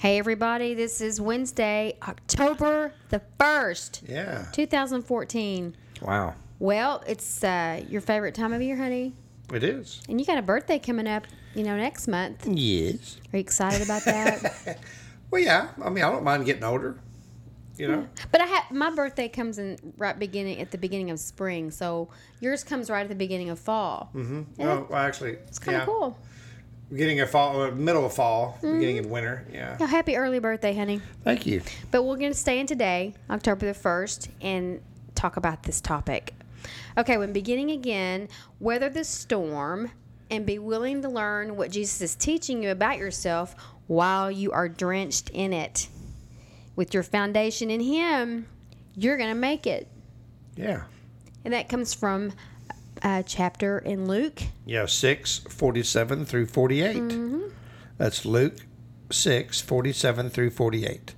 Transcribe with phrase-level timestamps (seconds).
[0.00, 4.46] Hey, everybody, this is Wednesday, October the 1st, Yeah.
[4.52, 5.76] 2014.
[6.00, 6.34] Wow.
[6.58, 9.12] Well, it's uh, your favorite time of year, honey.
[9.52, 10.00] It is.
[10.08, 12.46] And you got a birthday coming up, you know, next month.
[12.48, 13.18] Yes.
[13.30, 14.78] Are you excited about that?
[15.30, 15.68] Well, yeah.
[15.80, 16.98] I mean, I don't mind getting older.
[17.76, 18.08] You know.
[18.32, 22.08] but I have my birthday comes in right beginning at the beginning of spring, so
[22.40, 24.10] yours comes right at the beginning of fall.
[24.12, 24.42] Mm-hmm.
[24.58, 25.86] Well, well, actually, It's kind of yeah.
[25.86, 26.18] cool.
[26.90, 29.46] Beginning of fall, middle of fall, beginning of winter.
[29.52, 29.76] Yeah.
[29.78, 31.00] Well, happy early birthday, honey.
[31.22, 31.62] Thank you.
[31.92, 34.80] But we're going to stay in today, October the 1st, and
[35.14, 36.34] talk about this topic.
[36.98, 39.92] Okay, when beginning again, weather the storm
[40.30, 43.54] and be willing to learn what Jesus is teaching you about yourself
[43.86, 45.88] while you are drenched in it.
[46.74, 48.46] With your foundation in Him,
[48.96, 49.86] you're going to make it.
[50.56, 50.82] Yeah.
[51.44, 52.32] And that comes from
[53.02, 54.42] a chapter in Luke.
[54.64, 54.86] Yeah.
[54.86, 57.40] Six forty-seven through 48 Mm-hmm.
[57.98, 58.56] That's Luke
[59.12, 61.14] six forty-seven through forty-eight.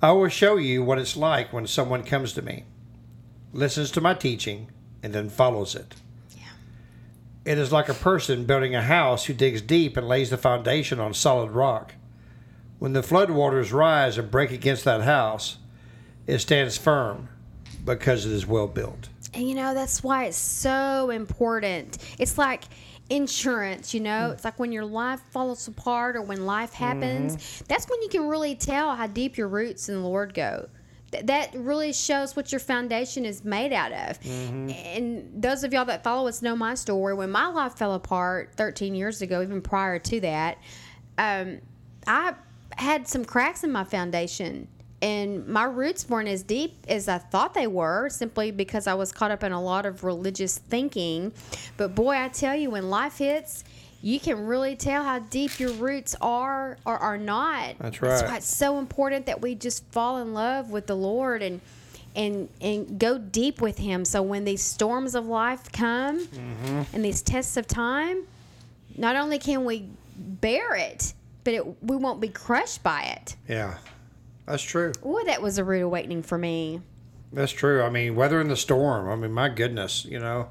[0.00, 2.64] I will show you what it's like when someone comes to me,
[3.52, 4.68] listens to my teaching,
[5.02, 5.94] and then follows it.
[6.36, 6.42] Yeah.
[7.44, 10.98] It is like a person building a house who digs deep and lays the foundation
[10.98, 11.94] on solid rock.
[12.78, 15.58] When the floodwaters rise and break against that house,
[16.26, 17.28] it stands firm
[17.84, 19.08] because it is well built.
[19.34, 21.98] And you know, that's why it's so important.
[22.18, 22.64] It's like
[23.10, 24.28] insurance, you know?
[24.28, 24.32] Mm.
[24.32, 27.64] It's like when your life falls apart or when life happens, mm-hmm.
[27.68, 30.68] that's when you can really tell how deep your roots in the Lord go.
[31.12, 34.20] Th- That really shows what your foundation is made out of.
[34.20, 34.70] Mm-hmm.
[34.70, 37.14] And those of y'all that follow us know my story.
[37.14, 40.58] When my life fell apart 13 years ago, even prior to that,
[41.18, 41.60] um,
[42.06, 42.34] I
[42.78, 44.68] had some cracks in my foundation
[45.02, 49.12] and my roots weren't as deep as I thought they were simply because I was
[49.12, 51.32] caught up in a lot of religious thinking.
[51.76, 53.64] But boy, I tell you, when life hits,
[54.00, 57.76] you can really tell how deep your roots are or are not.
[57.78, 58.08] That's right.
[58.10, 61.60] That's why it's so important that we just fall in love with the Lord and
[62.14, 64.04] and and go deep with Him.
[64.04, 66.82] So when these storms of life come Mm-hmm.
[66.94, 68.24] and these tests of time,
[68.96, 71.14] not only can we bear it,
[71.44, 73.36] but it, we won't be crushed by it.
[73.48, 73.78] Yeah,
[74.46, 74.92] that's true.
[75.02, 76.80] Boy, that was a rude awakening for me.
[77.32, 77.82] That's true.
[77.82, 79.08] I mean, weathering the storm.
[79.08, 80.48] I mean, my goodness, you know,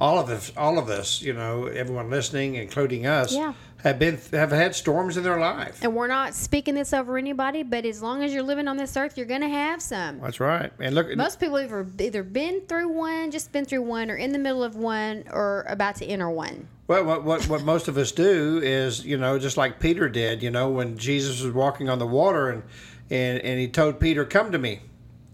[0.00, 3.52] all of us, all of us, you know, everyone listening, including us, Yeah.
[3.84, 5.78] have been have had storms in their life.
[5.82, 8.96] And we're not speaking this over anybody, but as long as you're living on this
[8.96, 10.18] earth, you're going to have some.
[10.20, 10.72] That's right.
[10.80, 14.16] And look, Most people have either, either been through one, just been through one, or
[14.16, 16.66] in the middle of one, or about to enter one.
[16.88, 20.42] Well, what, what what most of us do is, you know, just like Peter did,
[20.42, 22.62] you know, when Jesus was walking on the water and
[23.10, 24.80] and and he told Peter, "Come to me,"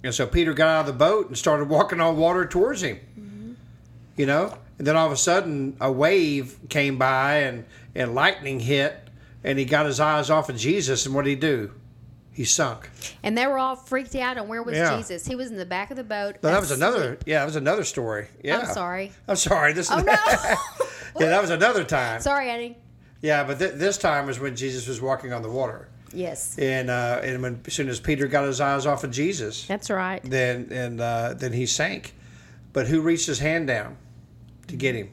[0.04, 2.98] and so Peter got out of the boat and started walking on water towards him.
[4.16, 7.64] You know, and then all of a sudden a wave came by and
[7.94, 8.94] and lightning hit,
[9.44, 11.72] and he got his eyes off of Jesus, and what did he do?
[12.32, 12.88] He sunk.
[13.22, 14.97] And they were all freaked out And where was Yeah.
[14.97, 15.26] Jesus.
[15.26, 16.37] He was in the back of the boat.
[16.42, 17.19] No, that was another.
[17.26, 18.28] Yeah, that was another story.
[18.42, 19.12] Yeah, I'm sorry.
[19.26, 19.72] I'm sorry.
[19.72, 20.12] This Oh, is no.
[21.20, 22.20] yeah, that was another time.
[22.20, 22.78] sorry, Eddie.
[23.20, 25.88] Yeah, but th- this time was when Jesus was walking on the water.
[26.12, 29.66] Yes, and uh, and when as soon as Peter got his eyes off of Jesus,
[29.66, 30.21] that's right.
[30.25, 32.15] then and uh, then he sank.
[32.72, 33.97] But who reached his hand down
[34.69, 35.10] to get him?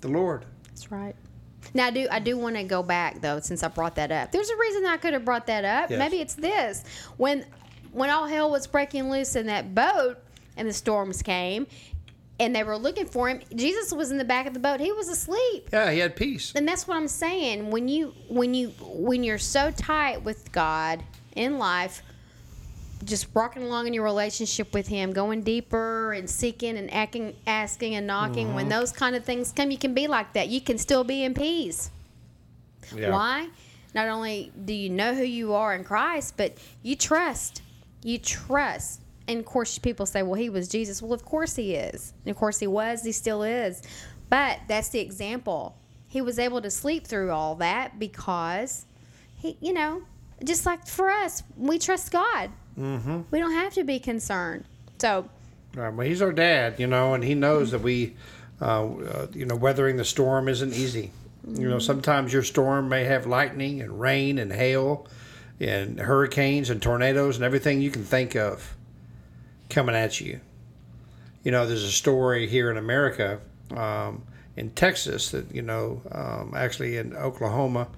[0.00, 0.44] The Lord.
[0.68, 1.14] That's right.
[1.74, 4.32] Now, I do I do want to go back though, since I brought that up.
[4.32, 5.90] There's a reason I could have brought that up.
[5.90, 5.98] Yes.
[5.98, 6.84] Maybe it's this:
[7.16, 7.46] when
[7.92, 10.18] when all hell was breaking loose in that boat
[10.56, 11.66] and the storms came,
[12.42, 14.80] and they were looking for him, Jesus was in the back of the boat.
[14.80, 15.68] He was asleep.
[15.72, 16.52] Yeah, he had peace.
[16.54, 17.70] And that's what I'm saying.
[17.70, 21.02] When you when you when you're so tight with God
[21.36, 22.02] in life,
[23.04, 27.94] just walking along in your relationship with Him, going deeper and seeking and acting, asking
[27.94, 28.54] and knocking.
[28.54, 28.80] When mm-hmm.
[28.80, 30.48] those kind of things come, you can be like that.
[30.48, 31.90] You can still be in peace.
[32.94, 33.10] Yeah.
[33.10, 33.48] Why?
[33.94, 37.62] Not only do you know who you are in Christ, but you trust.
[38.02, 39.00] You trust.
[39.28, 41.00] And of course, people say, well, he was Jesus.
[41.00, 42.12] Well, of course he is.
[42.24, 43.04] And of course he was.
[43.04, 43.82] He still is.
[44.28, 45.76] But that's the example.
[46.08, 48.86] He was able to sleep through all that because
[49.36, 50.02] he, you know,
[50.44, 52.50] just like for us, we trust God.
[52.78, 53.22] Mm-hmm.
[53.30, 54.64] We don't have to be concerned.
[54.98, 55.28] So,
[55.74, 58.14] Right, well, he's our dad, you know, and he knows that we,
[58.60, 61.12] uh, uh, you know, weathering the storm isn't easy.
[61.48, 65.06] You know, sometimes your storm may have lightning and rain and hail
[65.58, 68.76] and hurricanes and tornadoes and everything you can think of
[69.72, 70.40] coming at you.
[71.42, 73.40] You know, there's a story here in America,
[73.74, 74.22] um,
[74.56, 77.88] in Texas, that, you know, um, actually in Oklahoma,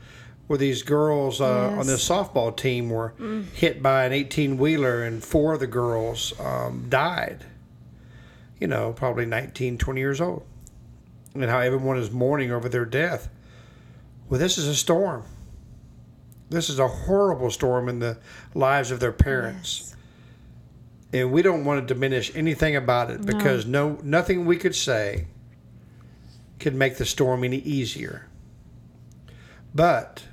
[0.47, 3.13] where these girls uh, on this softball team were
[3.55, 7.45] hit by an 18 wheeler and four of the girls um, died.
[8.61, 10.45] You know, probably 19, 20 years old.
[11.35, 13.29] And how everyone is mourning over their death.
[14.29, 15.25] Well, this is a storm.
[16.49, 18.19] This is a horrible storm in the
[18.55, 19.95] lives of their parents.
[21.15, 25.29] And we don't want to diminish anything about it because no nothing we could say
[26.59, 28.27] could make the storm any easier.
[29.73, 30.25] But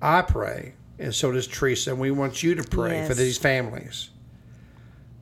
[0.00, 4.10] I pray, and so does Teresa, and we want you to pray for these families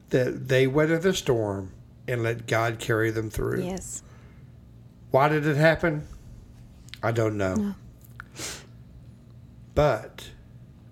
[0.08, 1.72] that they weather the storm
[2.08, 3.62] and let God carry them through.
[3.62, 4.02] Yes.
[5.10, 6.08] Why did it happen?
[7.02, 7.74] I don't know.
[9.74, 10.30] But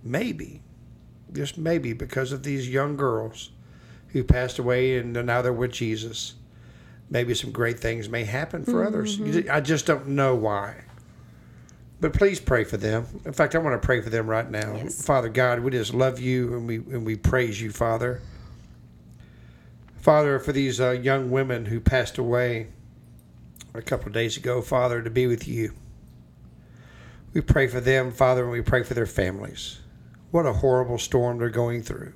[0.03, 0.61] maybe,
[1.33, 3.51] just maybe, because of these young girls
[4.09, 6.35] who passed away and now they're with Jesus,
[7.11, 9.19] maybe some great things may happen for others.
[9.19, 10.85] You ju- I just don't know why.
[12.01, 13.07] But please pray for them.
[13.25, 14.75] In fact, I want to pray for them right now.
[14.77, 15.05] Yes.
[15.05, 18.21] Father God, we just love you and we and we praise you, Father.
[19.97, 22.69] Father, for these uh, young women who passed away
[23.75, 25.75] a couple of days ago, Father, to be with you.
[27.35, 29.81] We pray for them, Father, and we pray for their families.
[30.31, 32.13] What a horrible storm they're going through.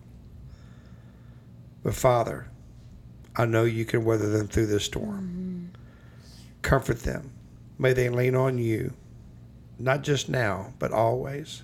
[1.83, 2.49] But Father,
[3.35, 5.73] I know you can weather them through this storm.
[5.75, 5.81] Mm-hmm.
[6.63, 7.31] Comfort them.
[7.79, 8.93] May they lean on you,
[9.79, 11.63] not just now, but always.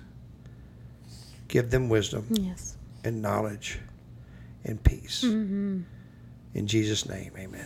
[1.47, 2.75] Give them wisdom Yes.
[3.03, 3.79] and knowledge
[4.65, 5.23] and peace.
[5.23, 5.81] Mm-hmm.
[6.55, 7.65] In Jesus' name, amen.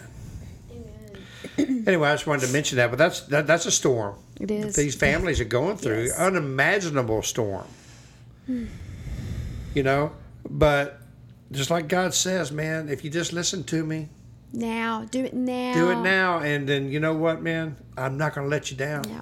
[1.57, 4.15] Anyway, I just wanted to mention that, but that's that, that's a storm.
[4.39, 4.75] It is.
[4.75, 6.17] These families are going through Yes.
[6.17, 7.65] unimaginable storm.
[8.47, 10.11] You know,
[10.49, 10.99] but
[11.51, 14.09] just like God says, man, if you just listen to me,
[14.51, 15.05] Now.
[15.09, 15.73] Do it now.
[15.73, 18.77] do it now, and then you know what, man, I'm not going to let you
[18.77, 19.03] down.
[19.09, 19.21] Yeah.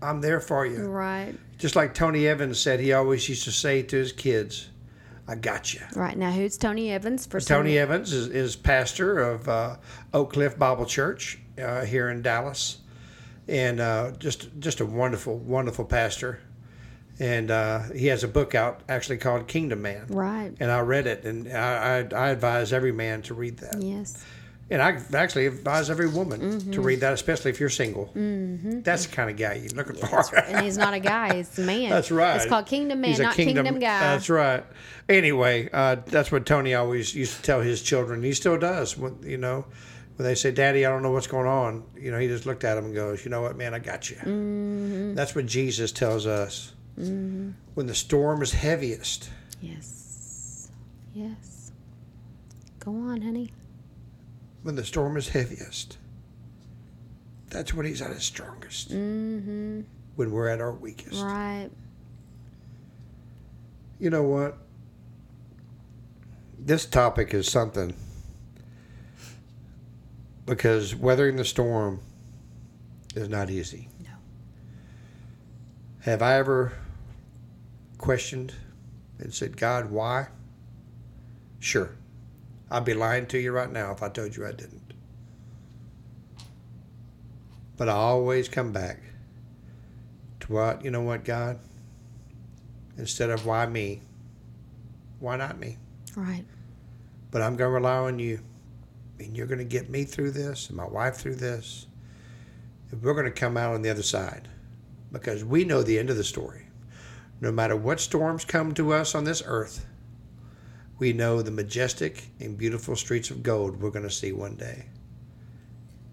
[0.00, 0.84] I'm there for you.
[0.86, 1.34] Right.
[1.58, 4.68] Just like Tony Evans said, he always used to say to his kids,
[5.28, 6.18] "I got you." Right.
[6.18, 9.76] Now, who's Tony Evans for Tony some- Evans is, is pastor of uh,
[10.12, 12.78] Oak Cliff Bible Church uh, here in Dallas,
[13.46, 16.40] and uh, just just a wonderful, wonderful pastor.
[17.20, 20.06] And uh, he has a book out actually called Kingdom Man.
[20.08, 20.52] Right.
[20.58, 23.80] And I read it, and I, I, I advise every man to read that.
[23.80, 24.24] Yes.
[24.70, 26.70] And I actually advise every woman Mm-hmm.
[26.70, 28.06] to read that, especially if you're single.
[28.16, 28.80] Mm-hmm.
[28.80, 30.34] That's the kind of guy you're looking for.
[30.36, 31.90] And he's not a guy; he's a man.
[31.90, 32.36] That's right.
[32.36, 34.00] It's called Kingdom Man, He's not Kingdom, Guy.
[34.00, 34.64] That's right.
[35.10, 38.22] Anyway, uh, that's what Tony always used to tell his children.
[38.22, 38.96] He still does.
[38.96, 39.66] When you know,
[40.16, 42.64] when they say, "Daddy, I don't know what's going on," you know, he just looked
[42.64, 43.74] at them and goes, "You know what, man?
[43.74, 45.14] I got you." Mm-hmm.
[45.14, 46.72] That's what Jesus tells us.
[46.96, 49.30] When the storm is heaviest,
[49.60, 50.70] Yes.
[51.14, 51.72] Yes.
[52.80, 53.50] Go on, honey.
[54.62, 55.98] when the storm is heaviest,
[57.48, 58.90] that's when he's at his strongest.
[58.90, 59.80] Mm-hmm.
[60.16, 61.22] When we're at our weakest.
[61.22, 61.70] Right.
[63.98, 64.58] You know what?
[66.58, 67.94] This topic is something
[70.46, 72.00] because weathering the storm
[73.14, 73.88] is not easy.
[74.02, 74.10] No.
[76.00, 76.72] Have I ever
[78.02, 78.52] questioned
[79.18, 80.26] and said, God, why?
[81.60, 81.94] Sure.
[82.70, 84.92] I'd be lying to you right now if I told you I didn't.
[87.76, 89.00] But I always come back
[90.40, 91.58] to what, you know what, God?
[92.98, 94.02] Instead of why me,
[95.20, 95.78] why not me?
[96.16, 96.44] Right.
[97.30, 98.40] But I'm going to rely on you.
[99.18, 101.86] And you're going to get me through this and my wife through this.
[102.90, 104.48] And we're going to come out on the other side
[105.12, 106.61] because we know the end of the story.
[107.42, 109.84] No matter what storms come to us on this earth,
[111.00, 114.86] we know the majestic and beautiful streets of gold we're going to see one day.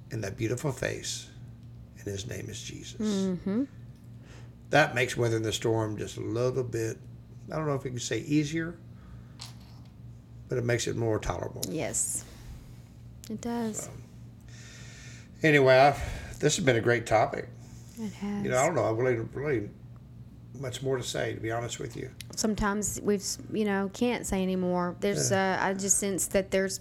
[0.10, 1.30] And that beautiful face,
[2.00, 3.00] and his name is Jesus.
[3.00, 3.66] Mm-hmm.
[4.72, 6.98] That makes weathering the storm just a little bit,
[7.52, 8.76] I don't know if you can say easier,
[10.48, 11.62] but it makes it more tolerable.
[11.70, 12.26] Yes.
[13.30, 13.88] It does.
[15.44, 15.92] Anyway, I,
[16.40, 17.50] this has been a great topic.
[18.00, 18.44] It has.
[18.44, 18.86] You know, I don't know.
[18.86, 19.70] I really, really
[20.60, 22.10] much more to say, to be honest with you.
[22.36, 24.96] Sometimes we've, you know, can't say anymore.
[25.00, 26.80] There's, uh, I just sense that there's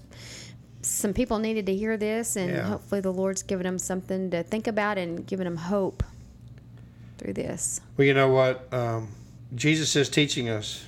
[0.82, 2.62] some people needed to hear this, and Yeah.
[2.62, 6.02] hopefully the Lord's given them something to think about and giving them hope
[7.18, 7.80] through this.
[7.96, 8.72] Well, you know what?
[8.72, 9.08] Um,
[9.54, 10.84] Jesus is teaching us,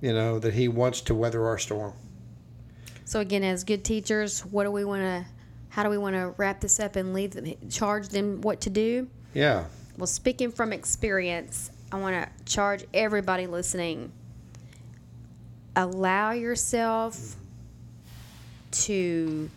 [0.00, 1.94] you know, that he wants to weather our storm.
[3.04, 5.26] So again, as good teachers, what do we want to
[5.68, 8.68] how do we want to wrap this up and leave them, charge them what to
[8.68, 9.08] do?
[9.32, 9.64] Yeah.
[10.02, 14.10] Well, speaking from experience, I want to charge everybody listening
[15.76, 17.36] allow yourself
[18.72, 19.48] to,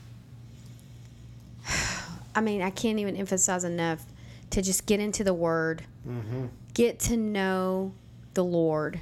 [2.36, 4.06] I mean, I can't even emphasize enough
[4.52, 6.46] to just get into the Word, mm-hmm.
[6.76, 7.94] get to know
[8.36, 9.02] the Lord.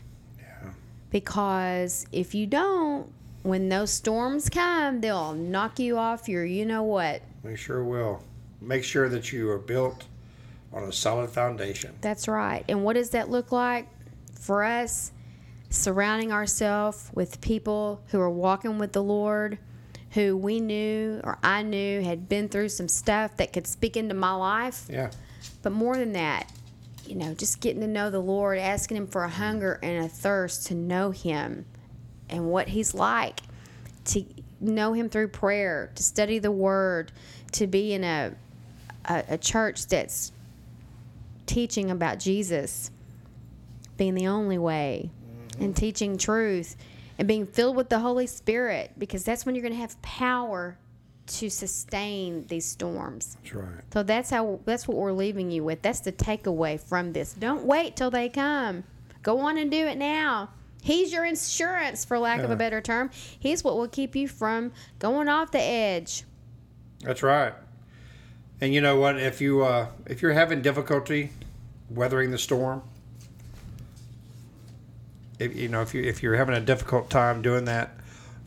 [1.09, 6.83] Because if you don't, when those storms come, they'll knock you off your you know
[6.83, 7.21] what.
[7.43, 8.23] They sure will.
[8.61, 10.05] Make sure that you are built
[10.73, 11.93] on a solid foundation.
[12.01, 12.63] That's right.
[12.67, 13.87] And what does that look like
[14.39, 15.11] for us?
[15.69, 19.57] Surrounding ourselves with people who are walking with the Lord,
[20.11, 24.13] who we knew or I knew had been through some stuff that could speak into
[24.13, 24.85] my life.
[24.89, 25.09] Yeah.
[25.61, 26.51] But more than that,
[27.07, 30.07] you know, just getting to know the Lord, asking Him for a hunger and a
[30.09, 31.65] thirst to know Him
[32.29, 33.41] and what He's like,
[34.05, 34.23] to
[34.61, 37.11] know Him through prayer, to study the Word,
[37.53, 38.35] to be in a,
[39.05, 40.31] a, a church that's
[41.45, 42.91] teaching about Jesus
[43.97, 45.11] being the only way
[45.59, 45.73] and mm-hmm.
[45.73, 46.75] teaching truth
[47.17, 50.77] and being filled with the Holy Spirit because that's when you're going to have power
[51.25, 53.37] to sustain these storms.
[53.43, 53.83] That's right.
[53.93, 55.81] So that's how that's what we're leaving you with.
[55.81, 57.33] That's the takeaway from this.
[57.33, 58.83] Don't wait till they come.
[59.21, 60.49] Go on and do it now.
[60.81, 63.09] He's your insurance for lack of a better term.
[63.39, 66.25] He's what will keep you from going off the edge.
[66.99, 67.53] That's right.
[68.63, 69.19] And you know what?
[69.19, 71.31] If you uh, if you're having difficulty
[71.89, 72.81] weathering the storm,
[75.37, 77.91] if you know if you if you're having a difficult time doing that,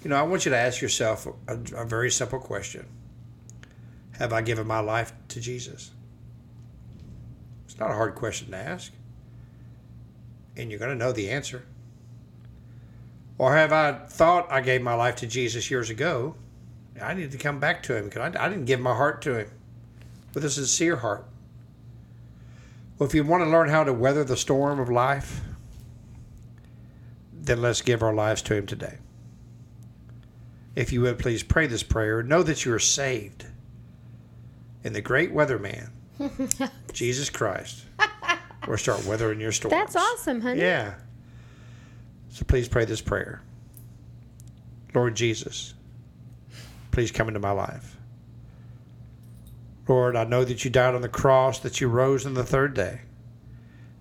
[0.03, 2.87] you know I want you to ask yourself a, a very simple question:
[4.13, 5.91] Have I given my life to Jesus?
[7.67, 8.93] It's not a hard question to ask,
[10.57, 11.63] and you're going to know the answer.
[13.37, 16.37] Or have I thought I gave my life to Jesus years ago?
[17.03, 19.41] I need to come back to him because I, I didn't give my heart to
[19.41, 19.51] him
[20.37, 21.27] with a sincere heart.
[22.99, 25.41] Well, if you want to learn how to weather the storm of life,
[27.33, 28.99] then let's give our lives to him today.
[30.75, 33.47] If you would please pray this prayer, know that you are saved
[34.85, 35.89] in the great weatherman,
[36.93, 37.87] Jesus Christ,
[38.69, 39.73] or start weathering your storms.
[39.73, 40.61] That's awesome, honey.
[40.61, 40.97] Yeah.
[42.29, 43.41] So please pray this prayer.
[44.93, 45.73] Lord Jesus,
[46.91, 47.96] please come into my life.
[49.89, 52.75] Lord, I know that you died on the cross, that you rose on the third
[52.75, 53.03] day.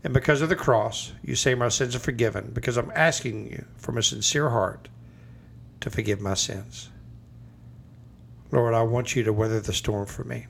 [0.04, 3.65] And because of the cross, you say my sins are forgiven because I'm asking you
[3.75, 4.88] from a sincere heart
[5.82, 6.89] to forgive my sins.
[8.51, 10.48] Lord, I want you to weather the storm for me.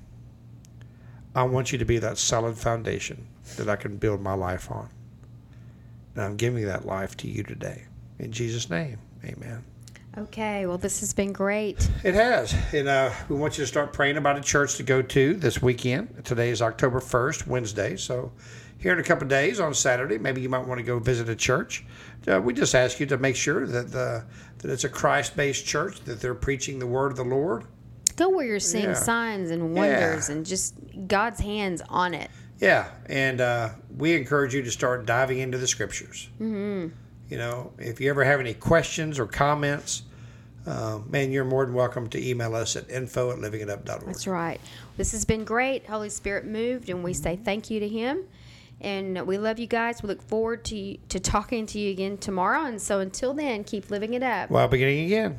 [1.33, 3.27] I want you to be that solid foundation
[3.57, 4.89] that I can build my life on.
[6.13, 7.85] And I'm giving that life to you today.
[8.19, 9.63] In Jesus' name, amen.
[10.17, 11.89] Okay, well, this has been great.
[12.03, 12.55] It has.
[12.73, 15.61] And uh, we want you to start praying about a church to go to this
[15.61, 16.23] weekend.
[16.23, 17.97] Today is October 1st, Wednesday.
[17.97, 18.31] So,
[18.77, 21.27] here in a couple of days on Saturday, maybe you might want to go visit
[21.27, 21.83] a church.
[22.27, 24.23] Uh, we just ask you to make sure that, the,
[24.59, 27.65] that it's a Christ based church, that they're preaching the word of the Lord.
[28.15, 28.93] Go where you're seeing Yeah.
[28.93, 30.75] signs and wonders and just
[31.07, 32.31] God's hands on it.
[32.59, 36.29] Yeah, and uh, we encourage you to start diving into the scriptures.
[36.39, 36.95] Mm-hmm.
[37.29, 40.03] You know, if you ever have any questions or comments,
[40.65, 44.05] uh, man, you're more than welcome to email us at info at livingitup.org.
[44.05, 44.59] That's right.
[44.97, 45.85] This has been great.
[45.85, 48.23] Holy Spirit moved, and we say thank you to Him.
[48.81, 50.03] And we love you guys.
[50.03, 52.65] We look forward to to talking to you again tomorrow.
[52.65, 54.49] And so until then, keep living it up.
[54.49, 55.37] Well, beginning again.